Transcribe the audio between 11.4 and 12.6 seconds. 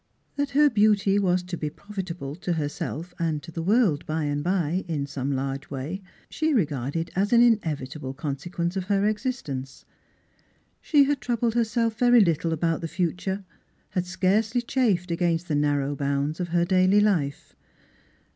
herself very little